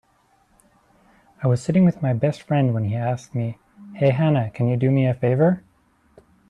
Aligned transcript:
I 1.43 1.47
was 1.47 1.61
sitting 1.61 1.85
with 1.85 2.01
my 2.01 2.11
best 2.11 2.41
friend 2.41 2.73
when 2.73 2.85
he 2.85 2.95
asked 2.95 3.35
me, 3.35 3.59
"Hey 3.93 4.09
Hannah, 4.09 4.49
can 4.49 4.67
you 4.67 4.75
do 4.75 4.89
me 4.89 5.05
a 5.05 5.13
favor?" 5.13 5.63